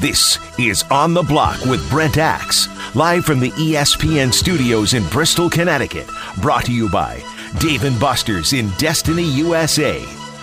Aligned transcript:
This 0.00 0.38
is 0.60 0.84
On 0.92 1.12
the 1.12 1.24
Block 1.24 1.64
with 1.64 1.90
Brent 1.90 2.18
Axe, 2.18 2.68
live 2.94 3.24
from 3.24 3.40
the 3.40 3.50
ESPN 3.50 4.32
studios 4.32 4.94
in 4.94 5.04
Bristol, 5.08 5.50
Connecticut. 5.50 6.06
Brought 6.40 6.66
to 6.66 6.72
you 6.72 6.88
by 6.88 7.20
Dave 7.58 7.82
and 7.82 7.98
Buster's 7.98 8.52
in 8.52 8.70
Destiny, 8.78 9.24
USA, 9.24 9.98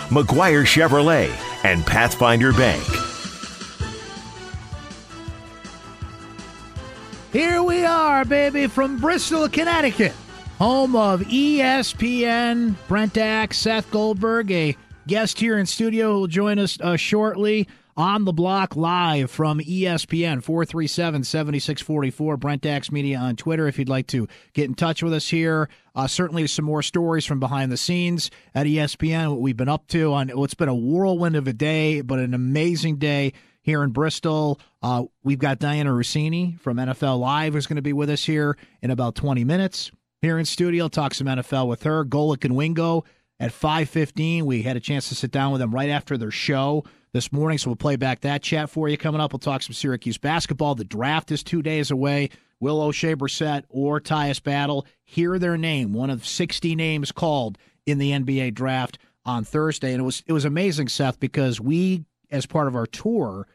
McGuire 0.10 0.66
Chevrolet, 0.66 1.30
and 1.64 1.86
Pathfinder 1.86 2.52
Bank. 2.52 2.84
Here 7.32 7.64
we 7.64 7.86
are, 7.86 8.26
baby, 8.26 8.68
from 8.68 9.00
Bristol, 9.00 9.48
Connecticut, 9.48 10.12
home 10.60 10.98
of 10.98 11.22
ESPN. 11.22 12.76
Brent 12.90 13.18
Axe, 13.18 13.60
Seth 13.60 13.90
Goldberg, 13.90 14.52
a 14.52 14.76
guest 15.08 15.40
here 15.40 15.58
in 15.58 15.66
studio 15.66 16.12
who 16.12 16.20
will 16.20 16.28
join 16.28 16.60
us 16.60 16.78
uh, 16.82 16.98
shortly 16.98 17.70
on 17.98 18.26
the 18.26 18.34
block 18.34 18.76
live 18.76 19.32
from 19.32 19.60
ESPN 19.60 20.44
437 20.44 21.24
7644. 21.24 22.38
Brent 22.38 22.66
Axe 22.66 22.92
Media 22.92 23.18
on 23.18 23.36
Twitter 23.36 23.68
if 23.68 23.80
you'd 23.80 23.90
like 23.90 24.08
to 24.08 24.28
get 24.54 24.66
in 24.66 24.76
touch 24.76 25.02
with 25.02 25.14
us 25.14 25.30
here. 25.30 25.70
Uh, 25.96 26.08
certainly 26.08 26.46
some 26.48 26.66
more 26.66 26.82
stories 26.82 27.26
from 27.26 27.40
behind 27.40 27.72
the 27.72 27.78
scenes 27.78 28.32
at 28.54 28.66
ESPN, 28.66 29.32
what 29.32 29.42
we've 29.42 29.56
been 29.56 29.70
up 29.70 29.88
to 29.88 30.14
on 30.14 30.30
what's 30.30 30.54
been 30.54 30.70
a 30.70 30.76
whirlwind 30.76 31.36
of 31.36 31.48
a 31.48 31.54
day, 31.54 32.02
but 32.02 32.20
an 32.20 32.34
amazing 32.34 32.98
day 32.98 33.32
here 33.62 33.82
in 33.82 33.92
Bristol. 33.92 34.60
Uh, 34.82 35.06
we've 35.24 35.40
got 35.40 35.60
Dianna 35.60 35.88
Russini 35.88 36.60
from 36.60 36.78
NFL 36.78 37.20
Live 37.20 37.54
who's 37.54 37.68
going 37.68 37.78
to 37.78 37.82
be 37.82 37.94
with 37.94 38.10
us 38.10 38.26
here 38.26 38.58
in 38.82 38.92
about 38.92 39.16
20 39.16 39.44
minutes 39.46 39.92
here 40.22 40.38
in 40.38 40.46
studio. 40.46 40.88
Talk 40.90 41.14
some 41.14 41.28
NFL 41.28 41.68
with 41.68 41.84
her. 41.84 42.04
Golic 42.04 42.44
and 42.44 42.56
Wingo 42.56 43.06
at 43.40 43.52
5:15. 43.52 44.46
We 44.46 44.62
had 44.62 44.78
a 44.78 44.82
chance 44.82 45.10
to 45.10 45.16
sit 45.16 45.32
down 45.32 45.52
with 45.52 45.60
them 45.60 45.74
right 45.74 45.90
after 45.90 46.18
their 46.18 46.32
show 46.32 46.84
this 47.14 47.32
morning, 47.32 47.58
so 47.58 47.70
we'll 47.70 47.76
play 47.76 47.96
back 47.96 48.22
that 48.22 48.42
chat 48.42 48.70
for 48.70 48.90
you 48.90 48.98
coming 48.98 49.22
up. 49.22 49.34
We'll 49.34 49.40
talk 49.40 49.62
some 49.62 49.74
Syracuse 49.74 50.18
basketball. 50.18 50.76
The 50.76 50.84
draft 50.84 51.32
is 51.32 51.44
two 51.44 51.62
days 51.62 51.92
away. 51.92 52.30
Will 52.60 52.80
Oshae 52.80 53.16
Brissett 53.16 53.64
or 53.70 54.00
Tyus 54.00 54.42
Battle 54.42 54.86
hear 55.04 55.38
their 55.38 55.58
name, 55.58 55.94
one 55.94 56.10
of 56.10 56.26
60 56.26 56.76
names 56.76 57.12
called 57.12 57.58
in 57.86 57.98
the 57.98 58.12
NBA 58.12 58.54
draft 58.54 58.98
on 59.26 59.44
Thursday, 59.44 59.92
and 59.92 60.02
it 60.02 60.06
was 60.06 60.24
it 60.26 60.34
was 60.34 60.46
amazing, 60.46 60.88
Seth, 60.88 61.20
because 61.20 61.60
we, 61.60 62.06
as 62.32 62.46
part 62.46 62.68
of 62.68 62.76
our 62.76 62.86
tour, 62.86 63.48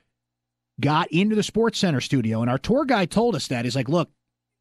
got 0.81 1.11
into 1.11 1.37
the 1.37 1.43
Sports 1.43 1.79
Center 1.79 2.01
studio, 2.01 2.41
and 2.41 2.51
our 2.51 2.59
tour 2.59 2.85
guy 2.85 3.05
told 3.05 3.35
us 3.35 3.47
that 3.49 3.65
he's 3.65 3.77
like, 3.77 3.89
"Look, 3.89 4.11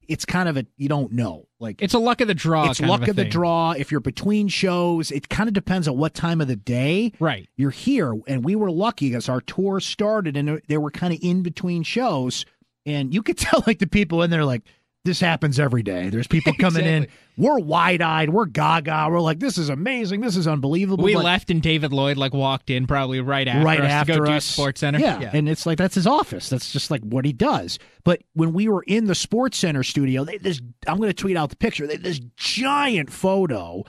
it's 0.09 0.25
kind 0.25 0.49
of 0.49 0.57
a 0.57 0.65
you 0.75 0.89
don't 0.89 1.13
know, 1.13 1.47
like 1.59 1.81
It's 1.81 1.93
a 1.93 1.99
luck 1.99 2.19
of 2.19 2.27
the 2.27 2.35
draw. 2.35 2.69
it's 2.69 2.79
kind 2.79 2.89
luck 2.89 3.03
of, 3.03 3.09
of 3.09 3.15
the 3.15 3.25
draw. 3.25 3.71
If 3.71 3.91
you're 3.91 4.01
between 4.01 4.47
shows, 4.49 5.11
it 5.11 5.29
kind 5.29 5.47
of 5.47 5.53
depends 5.53 5.87
on 5.87 5.97
what 5.97 6.13
time 6.13 6.41
of 6.41 6.47
the 6.47 6.55
day 6.57 7.13
Right. 7.19 7.47
you're 7.55 7.69
here. 7.71 8.13
And 8.27 8.43
we 8.43 8.55
were 8.55 8.71
lucky 8.71 9.09
because 9.09 9.29
our 9.29 9.39
tour 9.41 9.79
started 9.79 10.35
and 10.35 10.61
they 10.67 10.77
were 10.77 10.91
kind 10.91 11.13
of 11.13 11.19
in 11.21 11.43
between 11.43 11.83
shows, 11.83 12.45
and 12.85 13.13
you 13.13 13.21
could 13.21 13.37
tell 13.45 13.63
like 13.67 13.79
the 13.79 13.87
people 13.87 14.21
in 14.23 14.29
there 14.31 14.43
like. 14.45 14.63
This 15.05 15.19
happens 15.21 15.59
every 15.59 15.81
day. 15.81 16.09
There's 16.09 16.27
people 16.27 16.53
coming 16.59 16.85
in. 16.85 17.07
We're 17.37 17.59
wide 17.59 18.01
eyed. 18.01 18.29
We're 18.31 18.45
gaga. 18.45 19.07
We're 19.09 19.21
like, 19.21 19.39
this 19.39 19.57
is 19.57 19.69
amazing. 19.69 20.19
This 20.21 20.35
is 20.35 20.45
unbelievable. 20.45 21.03
We 21.05 21.15
left 21.15 21.49
and 21.49 21.61
David 21.61 21.93
Lloyd 21.93 22.17
like 22.17 22.33
walked 22.33 22.69
in 22.69 22.85
probably 22.85 23.21
right 23.21 23.47
after 23.47 23.63
right 23.65 23.79
us 23.79 23.89
after 23.89 24.13
to 24.13 24.19
go 24.19 24.25
do. 24.25 24.39
Sports 24.41 24.81
Center. 24.81 24.99
Yeah. 24.99 25.29
and 25.33 25.47
it's 25.47 25.65
like 25.65 25.77
that's 25.77 25.95
his 25.95 26.05
office. 26.05 26.49
That's 26.49 26.73
just 26.73 26.91
like 26.91 27.01
what 27.01 27.23
he 27.23 27.31
does. 27.31 27.79
But 28.03 28.21
when 28.33 28.51
we 28.51 28.67
were 28.67 28.83
in 28.83 29.05
the 29.05 29.15
Sports 29.15 29.57
Center 29.57 29.83
studio, 29.83 30.25
they, 30.25 30.37
this 30.37 30.61
I'm 30.85 30.97
going 30.97 31.09
to 31.09 31.13
tweet 31.13 31.37
out 31.37 31.49
the 31.49 31.55
picture. 31.55 31.87
They, 31.87 31.95
this 31.97 32.19
giant 32.35 33.09
photo 33.09 33.85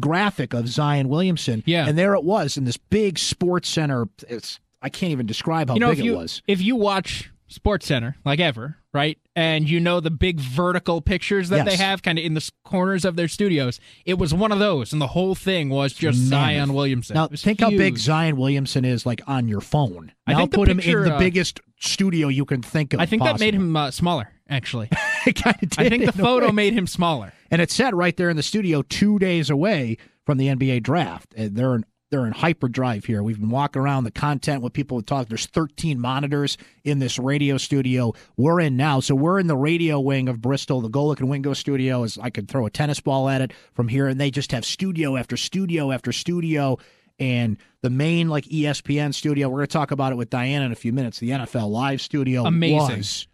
graphic 0.00 0.54
of 0.54 0.68
Zion 0.68 1.08
Williamson. 1.08 1.62
Yeah. 1.66 1.86
and 1.86 1.96
there 1.96 2.14
it 2.14 2.24
was 2.24 2.56
in 2.56 2.64
this 2.64 2.76
big 2.76 3.18
Sports 3.18 3.68
Center. 3.68 4.08
It's 4.28 4.58
I 4.82 4.88
can't 4.88 5.12
even 5.12 5.26
describe 5.26 5.68
how 5.68 5.74
you 5.74 5.80
know 5.80 5.90
big 5.90 6.04
you 6.04 6.14
it 6.14 6.18
was. 6.18 6.42
if 6.46 6.60
you 6.60 6.76
watch 6.76 7.30
Sports 7.48 7.86
Center 7.86 8.16
like 8.24 8.40
ever, 8.40 8.76
right, 8.92 9.18
and 9.34 9.68
you 9.68 9.80
know 9.80 10.00
the 10.00 10.10
big 10.10 10.38
vertical 10.38 11.00
pictures 11.00 11.48
that 11.48 11.64
Yes. 11.64 11.66
they 11.66 11.76
have 11.82 12.02
kind 12.02 12.18
of 12.18 12.24
in 12.24 12.34
the 12.34 12.50
corners 12.64 13.04
of 13.04 13.16
their 13.16 13.28
studios, 13.28 13.80
it 14.04 14.18
was 14.18 14.32
one 14.34 14.52
of 14.52 14.58
those, 14.58 14.92
and 14.92 15.00
the 15.00 15.08
whole 15.08 15.34
thing 15.34 15.68
was 15.70 15.92
just 15.92 16.18
Mammoth. 16.18 16.28
Zion 16.30 16.74
Williamson. 16.74 17.14
Now 17.14 17.28
think 17.28 17.60
how 17.60 17.70
big. 17.70 17.96
Zion 17.98 18.36
Williamson 18.36 18.84
is, 18.84 19.06
like 19.06 19.20
on 19.26 19.48
your 19.48 19.60
phone. 19.60 20.12
I 20.26 20.32
Now 20.32 20.38
think 20.40 20.50
the 20.52 20.56
put 20.58 20.68
him 20.68 20.80
in 20.80 21.02
the 21.04 21.14
uh, 21.14 21.18
biggest 21.18 21.60
studio 21.80 22.28
you 22.28 22.44
can 22.44 22.62
think 22.62 22.92
of. 22.94 23.00
I 23.00 23.06
think 23.06 23.22
that 23.22 23.40
made 23.40 23.54
him 23.54 23.74
uh, 23.76 23.90
smaller. 23.90 24.30
Actually, 24.50 24.88
It 25.26 25.36
did 25.36 25.46
I 25.78 25.88
think 25.88 26.06
the 26.06 26.12
photo 26.12 26.52
made 26.52 26.72
him 26.72 26.86
smaller. 26.86 27.32
and 27.50 27.60
it 27.60 27.70
said 27.70 27.94
right 27.94 28.16
there 28.16 28.30
in 28.30 28.36
the 28.36 28.42
studio, 28.42 28.82
two 28.82 29.18
days 29.18 29.50
away 29.50 29.96
from 30.24 30.38
the 30.38 30.48
NBA 30.48 30.82
draft. 30.82 31.32
And 31.36 31.54
they're 31.56 31.74
in 31.74 31.84
they're 32.10 32.26
in 32.26 32.32
hyperdrive 32.32 33.04
here. 33.04 33.22
We've 33.22 33.38
been 33.38 33.50
walking 33.50 33.82
around 33.82 34.04
the 34.04 34.10
content, 34.10 34.62
what 34.62 34.72
people 34.72 34.96
would 34.96 35.06
talk. 35.06 35.28
There's 35.28 35.46
13 35.46 36.00
monitors 36.00 36.56
in 36.84 36.98
this 36.98 37.18
radio 37.18 37.58
studio 37.58 38.14
we're 38.36 38.60
in 38.60 38.76
now. 38.76 39.00
So 39.00 39.14
we're 39.14 39.38
in 39.38 39.46
the 39.46 39.56
radio 39.56 40.00
wing 40.00 40.28
of 40.28 40.40
Bristol. 40.40 40.80
The 40.80 40.88
Golic 40.88 41.20
and 41.20 41.28
Wingo 41.28 41.52
studio 41.52 42.02
is 42.04 42.18
I 42.18 42.30
could 42.30 42.48
throw 42.48 42.66
a 42.66 42.70
tennis 42.70 43.00
ball 43.00 43.28
at 43.28 43.40
it 43.40 43.52
from 43.74 43.88
here, 43.88 44.06
and 44.06 44.20
they 44.20 44.30
just 44.30 44.52
have 44.52 44.64
studio 44.64 45.16
after 45.16 45.36
studio 45.36 45.92
after 45.92 46.12
studio. 46.12 46.78
And 47.18 47.56
the 47.82 47.90
main 47.90 48.28
like 48.28 48.44
ESPN 48.44 49.12
studio, 49.12 49.48
we're 49.48 49.58
going 49.58 49.66
to 49.66 49.72
talk 49.72 49.90
about 49.90 50.12
it 50.12 50.16
with 50.16 50.30
Dianna 50.30 50.66
in 50.66 50.72
a 50.72 50.76
few 50.76 50.92
minutes. 50.92 51.18
The 51.18 51.30
NFL 51.30 51.68
Live 51.68 52.00
studio 52.00 52.44
Amazing. 52.44 52.98
was 52.98 53.28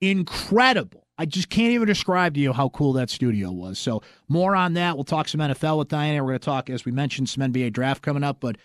incredible. 0.00 1.03
I 1.16 1.26
just 1.26 1.48
can't 1.48 1.72
even 1.72 1.86
describe 1.86 2.34
to 2.34 2.40
you 2.40 2.52
how 2.52 2.70
cool 2.70 2.92
that 2.94 3.08
studio 3.08 3.50
was. 3.52 3.78
So 3.78 4.02
more 4.28 4.56
on 4.56 4.74
that. 4.74 4.96
We'll 4.96 5.04
talk 5.04 5.28
some 5.28 5.40
NFL 5.40 5.78
with 5.78 5.88
Dianna. 5.88 6.20
We're 6.20 6.30
going 6.30 6.38
to 6.40 6.44
talk, 6.44 6.68
as 6.70 6.84
we 6.84 6.92
mentioned, 6.92 7.28
some 7.28 7.52
NBA 7.52 7.72
draft 7.72 8.02
coming 8.02 8.24
up. 8.24 8.40
But 8.40 8.56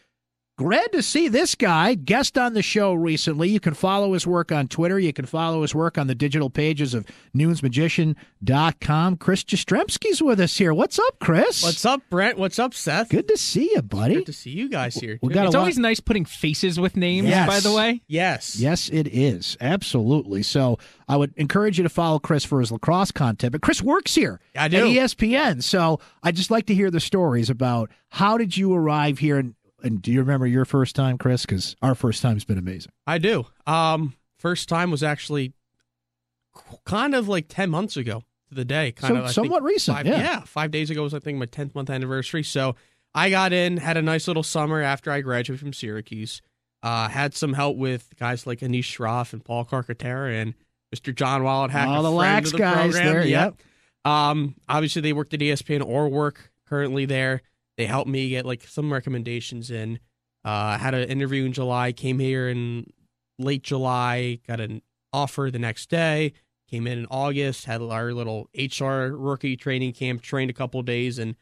glad 0.59 0.91
to 0.91 1.01
see 1.01 1.29
this 1.29 1.55
guy 1.55 1.93
guest 1.93 2.37
on 2.37 2.53
the 2.53 2.61
show 2.61 2.93
recently. 2.93 3.47
You 3.47 3.61
can 3.61 3.73
follow 3.73 4.11
his 4.11 4.27
work 4.27 4.51
on 4.51 4.67
Twitter. 4.67 4.99
You 4.99 5.13
can 5.13 5.25
follow 5.25 5.61
his 5.61 5.73
work 5.73 5.97
on 5.97 6.07
the 6.07 6.15
digital 6.15 6.49
pages 6.49 6.93
of 6.93 7.05
nunesmagician.com. 7.33 9.17
Chris 9.17 9.43
Jastrzembski's 9.45 10.21
with 10.21 10.39
us 10.39 10.57
here. 10.57 10.73
What's 10.73 10.99
up, 10.99 11.19
Chris? 11.19 11.63
What's 11.63 11.85
up, 11.85 12.01
Brent? 12.09 12.37
What's 12.37 12.59
up, 12.59 12.73
Seth? 12.73 13.09
Good 13.09 13.27
to 13.29 13.37
see 13.37 13.71
you, 13.73 13.81
buddy. 13.81 14.15
Good 14.15 14.25
to 14.27 14.33
see 14.33 14.49
you 14.51 14.67
guys 14.69 14.95
here. 14.95 15.17
We 15.21 15.33
got 15.33 15.45
It's 15.45 15.55
a 15.55 15.57
lot- 15.57 15.61
always 15.61 15.77
nice 15.77 15.99
putting 16.01 16.25
faces 16.25 16.79
with 16.79 16.97
names. 16.97 17.27
Yes. 17.29 17.47
By 17.47 17.59
the 17.61 17.73
way, 17.73 18.01
yes. 18.07 18.59
Yes, 18.59 18.89
it 18.89 19.07
is. 19.07 19.55
Absolutely. 19.61 20.43
So 20.43 20.77
I 21.07 21.15
would 21.17 21.33
encourage 21.37 21.77
you 21.77 21.83
to 21.83 21.89
follow 21.89 22.19
Chris 22.19 22.43
for 22.43 22.59
his 22.59 22.71
lacrosse 22.71 23.11
content. 23.11 23.53
But 23.53 23.61
Chris 23.61 23.81
works 23.81 24.15
here 24.15 24.39
I 24.55 24.65
at 24.65 24.71
do. 24.71 24.85
ESPN. 24.85 25.63
So 25.63 25.99
I'd 26.21 26.35
just 26.35 26.51
like 26.51 26.65
to 26.67 26.75
hear 26.75 26.91
the 26.91 26.99
stories 26.99 27.49
about 27.49 27.89
how 28.09 28.37
did 28.37 28.57
you 28.57 28.73
arrive 28.73 29.19
here 29.19 29.37
and, 29.37 29.53
and 29.84 30.01
do 30.01 30.12
you 30.12 30.19
remember 30.19 30.45
your 30.47 30.66
first 30.66 30.95
time, 30.95 31.17
Chris? 31.17 31.45
Because 31.45 31.75
our 31.81 31.95
first 31.95 32.22
time's 32.22 32.45
been 32.45 32.57
amazing. 32.57 32.91
I 33.07 33.17
do. 33.17 33.45
Um, 33.67 34.13
first 34.38 34.69
time 34.69 34.91
was 34.91 35.03
actually 35.03 35.53
kind 36.85 37.16
of 37.16 37.28
like 37.28 37.45
ten 37.47 37.69
months 37.69 37.97
ago 37.97 38.23
to 38.50 38.56
the 38.56 38.66
day. 38.66 38.91
Kind 38.91 39.13
So 39.13 39.19
of 39.22 39.25
I 39.25 39.31
somewhat 39.31 39.63
recent, 39.63 39.97
Five, 39.97 40.07
yeah. 40.07 40.41
five 40.41 40.72
days 40.72 40.89
ago 40.89 41.03
was 41.03 41.13
I 41.13 41.19
think 41.19 41.38
my 41.38 41.45
tenth 41.45 41.75
month 41.75 41.89
anniversary. 41.89 42.44
So 42.44 42.75
I 43.13 43.29
got 43.29 43.53
in, 43.53 43.78
had 43.78 43.97
a 43.97 44.01
nice 44.01 44.28
little 44.28 44.44
summer 44.44 44.81
after 44.81 45.12
I 45.12 45.22
graduated 45.22 45.59
from 45.59 45.73
Syracuse. 45.73 46.41
Uh, 46.81 47.09
had 47.09 47.34
some 47.34 47.53
help 47.53 47.75
with 47.75 48.13
guys 48.18 48.47
like 48.47 48.59
Anish 48.59 48.85
Shroff 48.97 49.34
and 49.34 49.44
Paul 49.44 49.66
Carcaterra 49.66 50.41
and 50.41 50.53
Mr. 50.95 51.13
John 51.13 51.41
Wildhack. 51.41 51.88
All 51.88 52.00
a 52.00 52.03
the 52.03 52.12
lax 52.12 52.51
the 52.51 52.57
guys 52.57 52.91
program. 52.94 53.06
there, 53.13 53.25
Yeah. 53.25 53.45
yep. 53.45 53.56
Um, 54.06 54.56
obviously 54.69 55.01
they 55.01 55.12
worked 55.12 55.34
at 55.34 55.41
ESPN 55.41 55.85
or 55.85 56.07
work 56.07 56.51
currently 56.68 57.06
there. 57.06 57.41
They 57.79 57.85
helped 57.85 58.09
me 58.09 58.28
get 58.28 58.45
like 58.45 58.67
some 58.67 58.91
recommendations 58.91 59.72
in. 59.72 60.00
Uh, 60.44 60.78
had 60.78 60.94
an 60.94 61.07
interview 61.07 61.45
in 61.45 61.53
July. 61.53 61.94
Came 61.94 62.19
here 62.19 62.50
in 62.50 62.91
late 63.38 63.63
July. 63.63 64.41
Got 64.45 64.59
an 64.59 64.81
offer 65.13 65.50
the 65.50 65.59
next 65.59 65.89
day. 65.89 66.34
Came 66.69 66.88
in 66.88 67.00
in 67.00 67.06
August. 67.09 67.63
Had 67.63 67.81
our 67.81 68.12
little 68.12 68.50
HR 68.53 69.16
rookie 69.16 69.56
training 69.56 69.94
camp. 69.94 70.22
Trained 70.22 70.51
a 70.51 70.53
couple 70.53 70.81
days, 70.81 71.19
and 71.19 71.38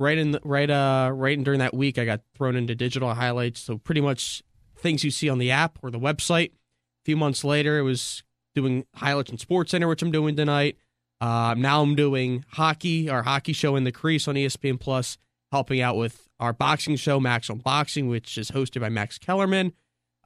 right 0.00 0.18
in 0.18 0.32
the, 0.32 0.40
right 0.42 0.68
uh 0.68 1.12
right 1.14 1.38
in 1.38 1.44
during 1.44 1.60
that 1.60 1.74
week, 1.74 1.96
I 1.96 2.04
got 2.04 2.22
thrown 2.34 2.56
into 2.56 2.74
digital 2.74 3.14
highlights. 3.14 3.60
So 3.60 3.78
pretty 3.78 4.00
much 4.00 4.42
things 4.76 5.04
you 5.04 5.12
see 5.12 5.28
on 5.28 5.38
the 5.38 5.52
app 5.52 5.78
or 5.80 5.92
the 5.92 6.00
website. 6.00 6.50
A 6.50 7.04
few 7.04 7.16
months 7.16 7.44
later, 7.44 7.78
it 7.78 7.82
was 7.82 8.24
doing 8.56 8.84
highlights 8.96 9.30
in 9.30 9.38
Sports 9.38 9.70
Center, 9.70 9.86
which 9.86 10.02
I'm 10.02 10.10
doing 10.10 10.34
tonight. 10.34 10.76
Uh, 11.20 11.54
now 11.56 11.82
I'm 11.82 11.94
doing 11.94 12.44
hockey, 12.54 13.08
our 13.08 13.22
hockey 13.22 13.52
show 13.52 13.76
in 13.76 13.84
the 13.84 13.92
crease 13.92 14.26
on 14.26 14.34
ESPN 14.34 14.80
Plus, 14.80 15.18
helping 15.52 15.80
out 15.80 15.96
with 15.96 16.28
our 16.40 16.52
boxing 16.52 16.96
show, 16.96 17.18
Max 17.18 17.48
on 17.50 17.58
Boxing, 17.58 18.08
which 18.08 18.38
is 18.38 18.50
hosted 18.50 18.80
by 18.80 18.88
Max 18.88 19.18
Kellerman. 19.18 19.72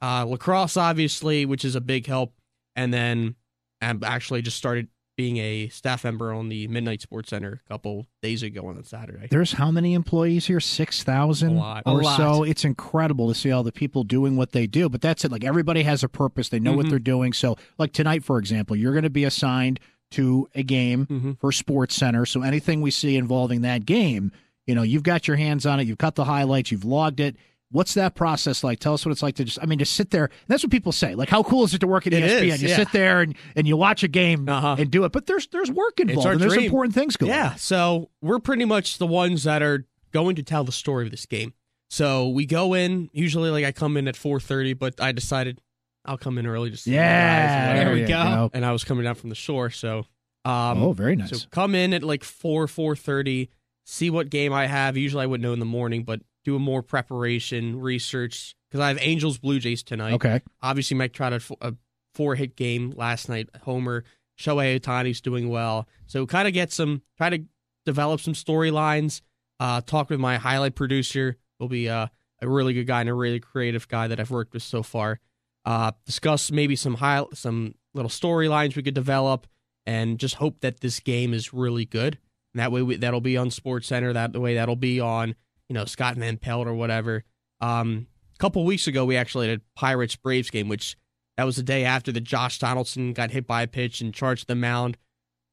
Uh, 0.01 0.25
lacrosse, 0.25 0.75
obviously, 0.77 1.45
which 1.45 1.63
is 1.63 1.75
a 1.75 1.81
big 1.81 2.05
help. 2.07 2.33
And 2.75 2.93
then 2.93 3.35
I 3.81 3.95
actually 4.03 4.41
just 4.41 4.57
started 4.57 4.89
being 5.15 5.37
a 5.37 5.67
staff 5.69 6.03
member 6.03 6.33
on 6.33 6.49
the 6.49 6.67
Midnight 6.67 6.99
Sports 7.01 7.29
Center 7.29 7.61
a 7.63 7.69
couple 7.69 8.07
days 8.23 8.41
ago 8.41 8.65
on 8.65 8.77
a 8.77 8.83
Saturday. 8.83 9.27
There's 9.29 9.53
how 9.53 9.69
many 9.69 9.93
employees 9.93 10.47
here? 10.47 10.59
6,000 10.59 11.57
or 11.57 11.81
A 11.85 11.91
lot. 11.93 12.17
so. 12.17 12.43
It's 12.43 12.65
incredible 12.65 13.27
to 13.29 13.35
see 13.35 13.51
all 13.51 13.61
the 13.63 13.71
people 13.71 14.03
doing 14.03 14.35
what 14.35 14.51
they 14.53 14.65
do. 14.67 14.89
But 14.89 15.01
that's 15.01 15.23
it. 15.23 15.31
Like 15.31 15.43
everybody 15.43 15.83
has 15.83 16.03
a 16.03 16.09
purpose. 16.09 16.49
They 16.49 16.59
know 16.59 16.73
what 16.73 16.87
Mhm. 16.87 16.89
they're 16.89 16.99
doing. 16.99 17.31
So, 17.31 17.57
like 17.77 17.93
tonight, 17.93 18.23
for 18.23 18.39
example, 18.39 18.75
you're 18.75 18.91
going 18.93 19.03
to 19.03 19.09
be 19.11 19.23
assigned 19.23 19.79
to 20.11 20.47
a 20.55 20.63
game 20.63 21.05
Mhm. 21.05 21.39
for 21.39 21.51
Sports 21.51 21.95
Center. 21.95 22.25
So 22.25 22.41
anything 22.41 22.81
we 22.81 22.91
see 22.91 23.15
involving 23.15 23.61
that 23.61 23.85
game, 23.85 24.31
you 24.67 24.75
know, 24.75 24.83
you've 24.83 25.03
got 25.03 25.27
your 25.27 25.37
hands 25.37 25.65
on 25.65 25.79
it. 25.79 25.87
You've 25.87 25.97
cut 25.97 26.15
the 26.15 26.25
highlights. 26.25 26.71
You've 26.71 26.85
logged 26.85 27.19
it. 27.19 27.35
What's 27.71 27.95
that 27.95 28.13
process 28.13 28.63
like? 28.63 28.79
Tell 28.79 28.93
us 28.93 29.03
what 29.03 29.11
it's 29.11 29.23
like 29.23 29.33
to 29.35 29.43
just, 29.45 29.57
I 29.61 29.65
mean, 29.65 29.79
just 29.79 29.93
sit 29.93 30.11
there. 30.11 30.29
That's 30.47 30.61
what 30.63 30.71
people 30.71 30.91
say. 30.91 31.15
Like, 31.15 31.29
how 31.29 31.41
cool 31.41 31.63
is 31.63 31.73
it 31.73 31.79
to 31.79 31.87
work 31.87 32.05
at 32.05 32.13
It 32.13 32.21
ESPN? 32.23 32.53
is, 32.53 32.61
you 32.61 32.69
yeah. 32.69 32.75
sit 32.75 32.91
there 32.91 33.21
and, 33.21 33.35
and 33.55 33.67
you 33.67 33.75
watch 33.75 34.03
a 34.03 34.07
game 34.07 34.47
Uh-huh. 34.47 34.75
and 34.77 34.91
do 34.91 35.05
it. 35.05 35.11
But 35.11 35.25
there's 35.25 35.47
there's 35.47 35.71
work 35.71 35.99
involved 35.99 36.27
and 36.29 36.39
there's 36.39 36.53
dream. 36.53 36.65
important 36.65 36.93
things 36.93 37.17
going 37.17 37.31
Yeah, 37.31 37.51
on. 37.53 37.57
so 37.57 38.11
we're 38.21 38.37
pretty 38.39 38.65
much 38.65 38.99
the 38.99 39.07
ones 39.07 39.43
that 39.45 39.63
are 39.63 39.87
going 40.11 40.35
to 40.35 40.43
tell 40.43 40.63
the 40.63 40.71
story 40.71 41.05
of 41.05 41.11
this 41.11 41.25
game. 41.25 41.53
So 41.89 42.29
we 42.29 42.45
go 42.45 42.73
in 42.75 43.09
usually 43.11 43.49
like 43.49 43.65
I 43.65 43.71
come 43.71 43.97
in 43.97 44.07
at 44.07 44.15
four 44.15 44.39
thirty, 44.39 44.73
but 44.73 45.01
I 45.01 45.11
decided 45.11 45.59
I'll 46.05 46.17
come 46.19 46.37
in 46.37 46.45
early 46.45 46.69
just 46.69 46.83
to 46.83 46.89
see 46.89 46.95
the 46.95 46.97
guys 46.97 47.09
and 47.09 47.09
Yeah. 47.09 47.67
whatever. 47.69 47.85
There 47.85 47.93
we 47.95 48.01
you 48.01 48.07
go. 48.07 48.51
And 48.53 48.63
I 48.65 48.71
was 48.71 48.83
coming 48.83 49.03
down 49.05 49.15
from 49.15 49.29
the 49.29 49.35
shore, 49.35 49.71
so 49.71 50.05
um, 50.45 50.83
oh, 50.83 50.91
very 50.93 51.15
nice. 51.15 51.29
So 51.41 51.47
come 51.49 51.73
in 51.73 51.91
at 51.93 52.03
like 52.03 52.23
four, 52.23 52.67
four 52.67 52.95
thirty, 52.95 53.49
see 53.85 54.09
what 54.09 54.29
game 54.29 54.53
I 54.53 54.67
have. 54.67 54.97
Usually 54.97 55.23
I 55.23 55.27
would 55.27 55.41
know 55.41 55.53
in 55.53 55.59
the 55.59 55.65
morning, 55.65 56.03
but 56.03 56.21
do 56.43 56.55
a 56.55 56.59
more 56.59 56.83
preparation, 56.83 57.79
research 57.79 58.55
because 58.69 58.81
I 58.81 58.89
have 58.89 58.97
Angels 59.01 59.37
Blue 59.37 59.59
Jays 59.59 59.83
tonight. 59.83 60.13
okay. 60.13 60.41
Obviously, 60.61 60.97
Mike 60.97 61.13
Trout 61.13 61.31
had 61.31 61.43
a 61.61 61.75
four 62.13 62.35
hit 62.35 62.55
game 62.55 62.91
last 62.95 63.29
night. 63.29 63.49
Homer, 63.63 64.03
Shohei 64.39 64.79
Ohtani's 64.79 65.21
doing 65.21 65.49
well, 65.49 65.87
so 66.07 66.25
kind 66.25 66.47
of 66.47 66.53
get 66.53 66.71
some, 66.71 67.01
try 67.17 67.29
to 67.29 67.43
develop 67.85 68.19
some 68.21 68.33
storylines. 68.33 69.21
Uh, 69.59 69.81
talk 69.81 70.09
with 70.09 70.19
my 70.19 70.37
highlight 70.37 70.75
producer. 70.75 71.37
Will 71.59 71.69
be 71.69 71.87
uh, 71.87 72.07
a 72.41 72.47
really 72.49 72.73
good 72.73 72.87
guy 72.87 73.01
and 73.01 73.09
a 73.09 73.13
really 73.13 73.39
creative 73.39 73.87
guy 73.87 74.07
that 74.07 74.19
I've 74.19 74.31
worked 74.31 74.53
with 74.53 74.63
so 74.63 74.83
far. 74.83 75.19
Uh, 75.65 75.91
discuss 76.05 76.51
maybe 76.51 76.75
some 76.75 76.95
high, 76.95 77.23
some 77.33 77.75
little 77.93 78.09
storylines 78.09 78.75
we 78.75 78.83
could 78.83 78.93
develop, 78.95 79.47
and 79.85 80.19
just 80.19 80.35
hope 80.35 80.59
that 80.61 80.81
this 80.81 80.99
game 80.99 81.33
is 81.33 81.53
really 81.53 81.85
good. 81.85 82.17
And 82.53 82.61
that 82.61 82.71
way, 82.71 82.81
we, 82.81 82.95
that'll 82.97 83.21
be 83.21 83.37
on 83.37 83.51
Sports 83.51 83.87
Center. 83.87 84.13
That 84.13 84.33
way 84.33 84.55
that'll 84.55 84.75
be 84.75 84.99
on 84.99 85.35
you 85.69 85.73
know 85.73 85.85
Scott 85.85 86.15
Van 86.15 86.37
Pelt 86.37 86.67
or 86.67 86.73
whatever. 86.73 87.23
Um, 87.61 88.07
a 88.35 88.37
couple 88.37 88.63
weeks 88.65 88.87
ago, 88.87 89.05
we 89.05 89.17
actually 89.17 89.49
had 89.49 89.59
a 89.59 89.61
Pirates 89.79 90.15
Braves 90.15 90.49
game, 90.49 90.67
which 90.67 90.97
that 91.37 91.45
was 91.45 91.55
the 91.55 91.63
day 91.63 91.85
after 91.85 92.11
the 92.11 92.21
Josh 92.21 92.59
Donaldson 92.59 93.13
got 93.13 93.31
hit 93.31 93.47
by 93.47 93.63
a 93.63 93.67
pitch 93.67 94.01
and 94.01 94.13
charged 94.13 94.47
the 94.47 94.55
mound. 94.55 94.97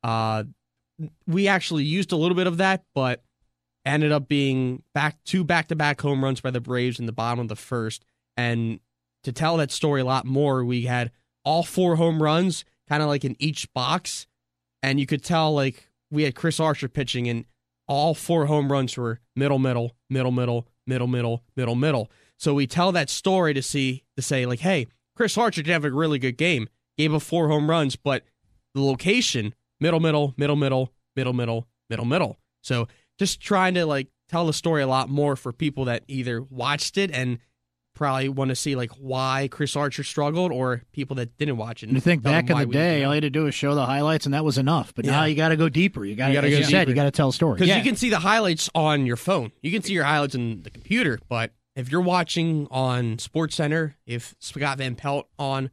Uh, 0.03 0.45
we 1.27 1.49
actually 1.49 1.85
used 1.85 2.13
a 2.13 2.17
little 2.17 2.35
bit 2.35 2.47
of 2.47 2.59
that, 2.59 2.85
but 2.95 3.23
ended 3.87 4.13
up 4.13 4.29
being 4.29 4.83
back 4.93 5.17
two 5.25 5.45
back 5.45 5.69
to 5.69 5.77
back 5.77 6.01
home 6.01 6.23
runs 6.23 6.41
by 6.41 6.51
the 6.51 6.61
Braves 6.61 6.99
in 6.99 7.07
the 7.07 7.13
bottom 7.13 7.41
of 7.41 7.49
the 7.49 7.57
first. 7.57 8.05
And 8.37 8.81
to 9.25 9.33
tell 9.33 9.57
that 9.57 9.71
story 9.71 10.01
a 10.01 10.05
lot 10.05 10.27
more, 10.27 10.65
we 10.65 10.83
had 10.83 11.11
all 11.45 11.63
four 11.63 11.97
home 11.97 12.23
runs 12.23 12.65
kind 12.89 13.03
of 13.03 13.09
like 13.09 13.25
in 13.25 13.37
each 13.39 13.73
box. 13.73 14.27
And 14.83 14.99
you 14.99 15.07
could 15.07 15.23
tell 15.23 15.55
like 15.55 15.90
we 16.11 16.25
had 16.25 16.35
Chris 16.35 16.61
Archer 16.61 16.89
pitching 16.89 17.29
and 17.29 17.45
all 17.87 18.15
four 18.15 18.47
home 18.47 18.71
runs 18.71 18.97
were 18.97 19.21
middle, 19.35 19.59
middle, 19.59 19.97
middle, 20.09 20.31
middle, 20.31 20.67
middle, 20.79 21.09
middle, 21.09 21.45
middle, 21.57 21.75
middle. 21.75 22.11
So 22.37 22.55
we 22.55 22.67
tell 22.67 22.93
that 22.93 23.11
story 23.11 23.53
to 23.55 23.63
see 23.63 24.05
to 24.17 24.23
say 24.23 24.47
like, 24.47 24.61
hey, 24.61 24.87
Chris 25.17 25.37
Archer 25.37 25.63
did 25.63 25.73
have 25.73 25.85
a 25.85 25.91
really 25.91 26.19
good 26.19 26.39
game, 26.39 26.69
gave 26.97 27.13
up 27.13 27.23
four 27.23 27.49
home 27.49 27.69
runs, 27.69 27.97
but 27.97 28.25
the 28.75 28.81
location 28.81 29.55
middle, 29.81 30.01
middle, 30.01 30.35
middle, 30.37 30.57
middle, 30.57 30.93
middle, 31.17 31.33
middle, 31.33 31.69
middle, 31.89 32.05
middle. 32.05 32.39
So 32.63 32.89
just 33.19 33.41
trying 33.41 33.75
to 33.75 33.87
like 33.87 34.09
tell 34.29 34.47
the 34.47 34.53
story 34.53 34.83
a 34.83 34.87
lot 34.87 35.09
more 35.09 35.37
for 35.37 35.53
people 35.53 35.87
that 35.87 36.05
either 36.07 36.41
watched 36.43 36.97
it 36.97 37.11
and 37.11 37.39
probably 38.01 38.31
want 38.31 38.49
to 38.49 38.57
see 38.57 38.75
like 38.77 38.91
why 38.93 39.47
Chris 39.51 39.77
Archer 39.77 40.03
struggled, 40.03 40.53
or 40.53 40.83
people 40.93 41.17
that 41.17 41.37
didn't 41.37 41.59
watch 41.59 41.83
it. 41.83 41.91
And 41.91 41.95
you 41.97 42.01
think 42.01 42.23
back 42.23 42.49
in 42.49 42.57
the 42.59 42.65
day, 42.65 43.05
all 43.05 43.13
you 43.13 43.17
had 43.17 43.23
to 43.25 43.31
do 43.31 43.45
was 43.45 43.55
show 43.55 43.75
the 43.75 43.85
highlights, 43.85 44.25
and 44.25 44.33
that 44.35 44.43
was 44.43 44.57
enough. 44.57 44.95
But 44.95 45.05
now 45.05 45.25
you 45.25 45.35
got 45.37 45.51
to 45.51 45.57
go 45.57 45.69
deeper. 45.69 46.03
You 46.05 46.17
got 46.17 46.29
to, 46.29 46.35
gotta 46.35 46.47
as 46.47 46.53
go 46.55 46.59
you 46.61 46.65
said, 46.65 46.79
deeper. 46.81 46.91
you 46.91 46.95
got 46.97 47.05
to 47.05 47.11
tell 47.11 47.29
a 47.29 47.33
story. 47.33 47.57
Because 47.57 47.69
Yeah. 47.69 47.77
you 47.77 47.83
can 47.85 47.97
see 47.97 48.09
the 48.09 48.19
highlights 48.21 48.71
on 48.75 49.05
your 49.05 49.17
phone. 49.17 49.53
You 49.63 49.71
can 49.71 49.83
see 49.83 49.93
your 49.93 50.05
highlights 50.05 50.35
in 50.35 50.63
the 50.63 50.71
computer, 50.71 51.21
but 51.29 51.53
if 51.77 51.93
you're 51.93 52.01
watching 52.01 52.67
on 52.71 53.19
Sports 53.19 53.55
Center, 53.57 53.97
if 54.07 54.35
Scott 54.41 54.79
Van 54.79 54.95
Pelt 54.95 55.29
on, 55.39 55.71